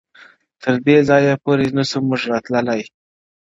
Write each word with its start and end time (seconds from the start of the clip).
تر 0.61 0.73
دې 0.85 0.97
ځایه 1.09 1.33
پوري 1.43 1.67
نه 1.77 1.83
سو 1.89 1.97
موږ 2.07 2.21
راتللای- 2.31 2.81